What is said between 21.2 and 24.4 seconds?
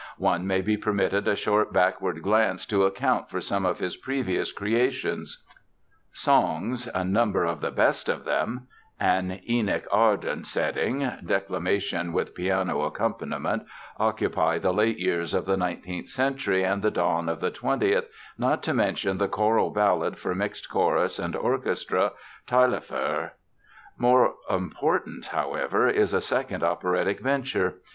orchestra Taillefer. More